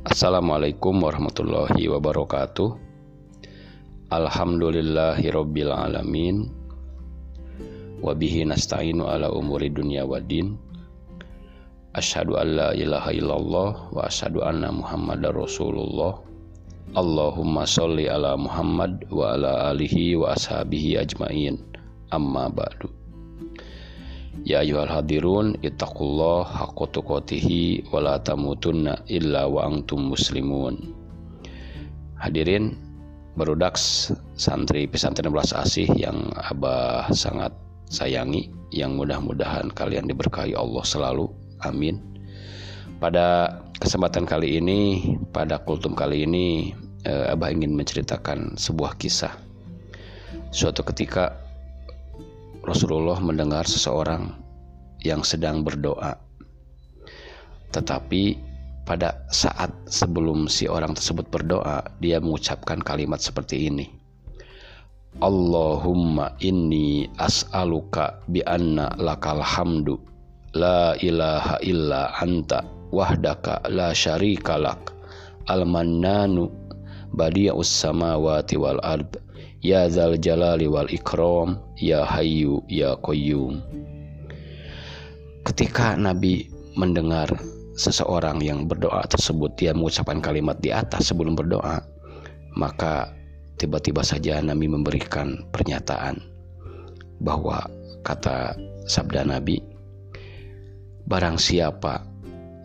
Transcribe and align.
Assalamualaikum 0.00 0.96
warahmatullahi 1.04 1.84
wabarakatuh. 1.92 2.72
Alhamdulillahirabbil 4.08 5.68
alamin. 5.68 6.48
Wabihi 8.00 8.48
nasta'inu 8.48 9.04
ala 9.04 9.28
umuri 9.28 9.68
dunya 9.68 10.08
waddin 10.08 10.56
Asyhadu 11.92 12.40
an 12.40 12.48
la 12.56 12.68
ilaha 12.72 13.12
illallah 13.12 13.70
wa 13.92 14.00
asyhadu 14.08 14.40
anna 14.40 14.72
Muhammadar 14.72 15.36
Rasulullah. 15.36 16.16
Allahumma 16.96 17.68
sholli 17.68 18.08
ala 18.08 18.40
Muhammad 18.40 19.04
wa 19.12 19.36
ala 19.36 19.68
alihi 19.76 20.16
wa 20.16 20.32
ashabihi 20.32 20.96
ajmain. 20.96 21.60
Amma 22.08 22.48
ba'du 22.48 22.99
Ya 24.40 24.64
ayuhal 24.64 24.88
hadirun 24.88 25.60
ittaqullah 25.60 26.48
haqqa 26.48 26.84
tuqatih 26.96 27.46
wa 27.92 28.00
la 28.00 28.16
tamutunna 28.16 29.04
illa 29.04 29.44
wa 29.44 29.68
antum 29.68 30.16
muslimun. 30.16 30.96
Hadirin 32.16 32.76
berudaks 33.36 34.12
santri 34.36 34.88
pesantren 34.88 35.28
belas 35.32 35.52
asih 35.52 35.88
yang 35.92 36.32
Abah 36.36 37.12
sangat 37.12 37.52
sayangi 37.92 38.48
yang 38.72 38.96
mudah-mudahan 38.96 39.68
kalian 39.76 40.08
diberkahi 40.08 40.56
Allah 40.56 40.84
selalu. 40.88 41.28
Amin. 41.60 42.00
Pada 42.96 43.60
kesempatan 43.76 44.24
kali 44.24 44.56
ini, 44.60 44.80
pada 45.32 45.60
kultum 45.60 45.92
kali 45.92 46.24
ini 46.24 46.72
eh, 47.04 47.32
Abah 47.32 47.52
ingin 47.52 47.76
menceritakan 47.76 48.56
sebuah 48.56 48.96
kisah. 48.96 49.36
Suatu 50.50 50.80
ketika 50.82 51.49
Rasulullah 52.64 53.16
mendengar 53.20 53.64
seseorang 53.64 54.36
yang 55.00 55.24
sedang 55.24 55.64
berdoa. 55.64 56.16
Tetapi 57.72 58.36
pada 58.84 59.22
saat 59.30 59.70
sebelum 59.86 60.50
si 60.50 60.66
orang 60.66 60.92
tersebut 60.92 61.30
berdoa, 61.30 61.86
dia 62.02 62.18
mengucapkan 62.18 62.82
kalimat 62.82 63.22
seperti 63.22 63.70
ini. 63.70 63.86
Allahumma 65.18 66.38
inni 66.38 67.10
as'aluka 67.18 68.22
bi 68.30 68.46
anna 68.46 68.94
lakal 68.94 69.42
hamdu 69.42 69.98
la 70.54 70.94
ilaha 71.02 71.58
illa 71.66 72.14
anta 72.22 72.62
wahdaka 72.94 73.58
la 73.70 73.90
syarika 73.90 74.54
lak 74.54 74.94
al-mannanu 75.50 76.46
badi'us 77.14 77.66
samawati 77.66 78.54
wal 78.54 78.78
ard 78.86 79.18
Ya 79.60 79.84
zal 79.92 80.16
jalali 80.16 80.64
wal 80.64 80.88
ikram 80.88 81.60
Ya 81.76 82.00
hayyu 82.08 82.64
ya 82.64 82.96
qayyum. 83.04 83.60
Ketika 85.44 86.00
Nabi 86.00 86.48
mendengar 86.80 87.28
seseorang 87.76 88.40
yang 88.40 88.64
berdoa 88.64 89.04
tersebut 89.04 89.52
Dia 89.60 89.76
mengucapkan 89.76 90.20
kalimat 90.24 90.56
di 90.64 90.72
atas 90.72 91.12
sebelum 91.12 91.36
berdoa 91.36 91.80
Maka 92.56 93.12
tiba-tiba 93.60 94.00
saja 94.00 94.40
Nabi 94.40 94.68
memberikan 94.68 95.44
pernyataan 95.52 96.24
Bahwa 97.20 97.60
kata 98.00 98.56
sabda 98.88 99.28
Nabi 99.28 99.60
Barang 101.04 101.36
siapa 101.36 102.09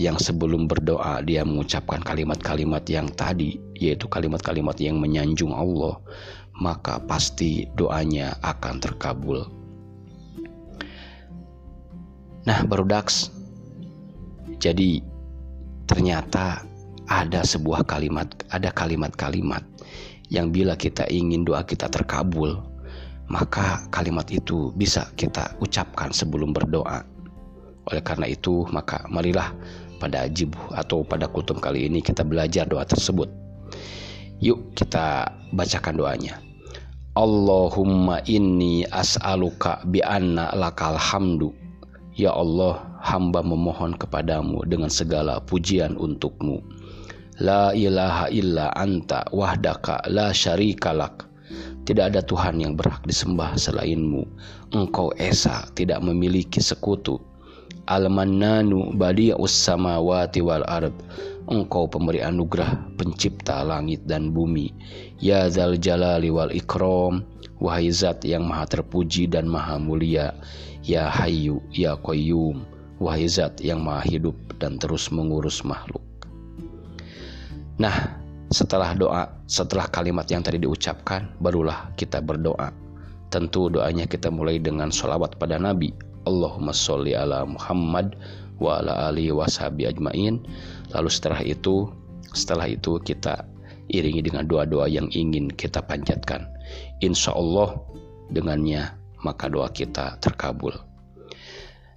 yang 0.00 0.16
sebelum 0.16 0.64
berdoa 0.64 1.20
dia 1.20 1.44
mengucapkan 1.44 2.00
kalimat-kalimat 2.00 2.80
yang 2.88 3.12
tadi 3.12 3.60
yaitu 3.76 4.08
kalimat-kalimat 4.08 4.80
yang 4.80 4.96
menyanjung 4.96 5.52
Allah 5.52 6.00
maka 6.60 7.00
pasti 7.04 7.64
doanya 7.74 8.36
akan 8.44 8.76
terkabul. 8.78 9.48
Nah, 12.44 12.60
baru 12.68 12.84
daks. 12.84 13.32
Jadi 14.60 15.00
ternyata 15.88 16.60
ada 17.08 17.40
sebuah 17.40 17.88
kalimat, 17.88 18.28
ada 18.52 18.68
kalimat-kalimat 18.76 19.64
yang 20.28 20.52
bila 20.52 20.76
kita 20.76 21.08
ingin 21.08 21.48
doa 21.48 21.64
kita 21.64 21.88
terkabul, 21.88 22.60
maka 23.32 23.88
kalimat 23.88 24.28
itu 24.28 24.70
bisa 24.76 25.08
kita 25.16 25.56
ucapkan 25.64 26.12
sebelum 26.12 26.52
berdoa. 26.52 27.02
Oleh 27.88 28.04
karena 28.04 28.28
itu, 28.28 28.68
maka 28.68 29.08
marilah 29.08 29.50
pada 30.00 30.24
jibuh 30.32 30.72
atau 30.72 31.04
pada 31.04 31.28
kultum 31.28 31.60
kali 31.60 31.84
ini 31.84 32.00
kita 32.00 32.24
belajar 32.24 32.64
doa 32.64 32.88
tersebut. 32.88 33.28
Yuk 34.40 34.72
kita 34.72 35.28
bacakan 35.52 36.00
doanya. 36.00 36.40
Allahumma 37.12 38.24
inni 38.24 38.88
as'aluka 38.88 39.84
bi 39.84 40.00
anna 40.00 40.48
lakal 40.56 40.96
hamdu. 40.96 41.52
Ya 42.16 42.32
Allah, 42.32 42.80
hamba 43.04 43.44
memohon 43.44 44.00
kepadamu 44.00 44.64
dengan 44.64 44.88
segala 44.88 45.44
pujian 45.44 46.00
untukmu. 46.00 46.64
La 47.40 47.72
ilaha 47.76 48.28
illa 48.32 48.72
anta 48.72 49.28
wahdaka 49.32 50.04
la 50.08 50.32
syarikalak. 50.32 51.28
Tidak 51.84 52.12
ada 52.12 52.20
Tuhan 52.24 52.60
yang 52.60 52.76
berhak 52.76 53.02
disembah 53.04 53.56
selainmu. 53.56 54.24
Engkau 54.76 55.10
Esa 55.20 55.66
tidak 55.76 56.00
memiliki 56.04 56.60
sekutu. 56.62 57.20
Al-Mannanu 57.90 58.94
badi'us 58.94 59.50
samawati 59.50 60.38
wal 60.38 60.62
ard. 60.70 60.94
Engkau 61.50 61.90
pemberi 61.90 62.22
anugerah 62.22 62.78
pencipta 62.94 63.66
langit 63.66 64.06
dan 64.06 64.30
bumi. 64.30 64.70
Ya 65.18 65.50
zal 65.50 65.74
jalali 65.74 66.30
wal 66.30 66.54
ikram 66.54 67.26
Wahai 67.58 67.90
zat 67.90 68.22
yang 68.22 68.46
maha 68.46 68.70
terpuji 68.70 69.26
dan 69.26 69.50
maha 69.50 69.74
mulia. 69.82 70.30
Ya 70.86 71.10
hayu 71.10 71.58
ya 71.74 71.98
qayyum 71.98 72.62
Wahai 73.02 73.26
zat 73.26 73.58
yang 73.58 73.82
maha 73.82 74.06
hidup 74.06 74.38
dan 74.62 74.78
terus 74.78 75.10
mengurus 75.10 75.66
makhluk. 75.66 76.06
Nah 77.82 78.22
setelah 78.54 78.94
doa 78.94 79.34
Setelah 79.50 79.90
kalimat 79.90 80.30
yang 80.30 80.46
tadi 80.46 80.62
diucapkan 80.62 81.26
Barulah 81.42 81.90
kita 81.98 82.22
berdoa. 82.22 82.70
Tentu 83.34 83.66
doanya 83.66 84.06
kita 84.06 84.30
mulai 84.30 84.62
dengan 84.62 84.94
sholawat 84.94 85.34
pada 85.42 85.58
Nabi 85.58 86.09
Allahumma 86.30 86.70
sholli 86.70 87.18
ala 87.18 87.42
Muhammad 87.42 88.14
wa 88.62 88.78
ala 88.78 89.10
ali 89.10 89.34
washabi 89.34 89.90
ajmain. 89.90 90.38
Lalu 90.94 91.10
setelah 91.10 91.42
itu 91.42 91.90
setelah 92.30 92.70
itu 92.70 93.02
kita 93.02 93.42
iringi 93.90 94.22
dengan 94.22 94.46
doa-doa 94.46 94.86
yang 94.86 95.10
ingin 95.10 95.50
kita 95.50 95.82
panjatkan. 95.82 96.46
Insya 97.02 97.34
Allah 97.34 97.74
dengannya 98.30 98.94
maka 99.26 99.50
doa 99.50 99.66
kita 99.74 100.16
terkabul. 100.22 100.72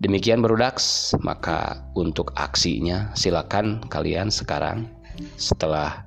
Demikian 0.00 0.42
berudaks 0.42 1.14
maka 1.22 1.84
untuk 1.94 2.34
aksinya 2.34 3.14
silakan 3.14 3.84
kalian 3.92 4.28
sekarang 4.28 4.90
setelah 5.38 6.02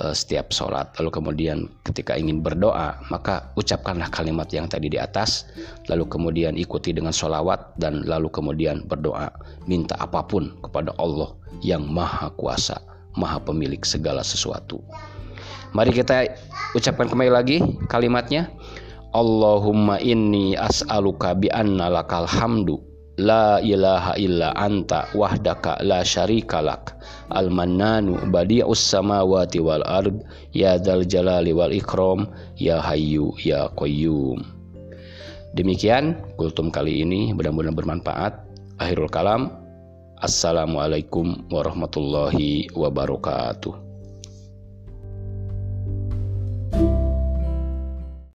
uh, 0.00 0.14
setiap 0.14 0.54
sholat. 0.54 0.94
Lalu 0.96 1.10
kemudian 1.12 1.58
ketika 1.84 2.16
ingin 2.16 2.40
berdoa 2.40 3.00
maka 3.12 3.52
ucapkanlah 3.58 4.08
kalimat 4.08 4.48
yang 4.54 4.70
tadi 4.70 4.88
di 4.88 4.96
atas. 4.96 5.48
Lalu 5.90 6.08
kemudian 6.08 6.56
ikuti 6.56 6.94
dengan 6.94 7.12
sholawat 7.12 7.76
dan 7.76 8.06
lalu 8.08 8.32
kemudian 8.32 8.86
berdoa. 8.88 9.28
Minta 9.68 9.98
apa 10.00 10.24
pun 10.24 10.56
kepada 10.64 10.94
Allah 10.96 11.34
yang 11.60 11.84
maha 11.84 12.32
kuasa 12.38 12.80
maha 13.16 13.40
pemilik 13.42 13.80
segala 13.84 14.24
sesuatu. 14.24 14.80
Mari 15.72 15.92
kita 15.92 16.28
ucapkan 16.76 17.08
kembali 17.08 17.32
lagi 17.32 17.56
kalimatnya. 17.88 18.48
Allahumma 19.12 20.00
inni 20.00 20.56
as'aluka 20.56 21.36
bi 21.36 21.52
anna 21.52 21.92
lakal 21.92 22.24
hamdu 22.24 22.91
La 23.22 23.62
ilaha 23.62 24.18
illa 24.18 24.50
anta 24.58 25.06
wahdaka 25.14 25.78
la 25.86 26.02
syarikalak 26.02 26.98
Al-mannanu 27.30 28.18
badi'us 28.34 28.82
samawati 28.82 29.62
wal 29.62 29.86
ard. 29.86 30.26
Ya 30.50 30.74
dal 30.74 31.06
jalali 31.06 31.54
wal 31.54 31.70
ikram. 31.70 32.26
Ya 32.58 32.82
hayyu 32.82 33.30
ya 33.38 33.70
qayyum. 33.78 34.42
Demikian 35.54 36.18
kultum 36.34 36.74
kali 36.74 37.06
ini. 37.06 37.30
Mudah-mudahan 37.30 37.78
bermanfaat. 37.78 38.32
Akhirul 38.82 39.08
kalam. 39.08 39.54
Assalamualaikum 40.18 41.46
warahmatullahi 41.50 42.70
wabarakatuh 42.74 43.91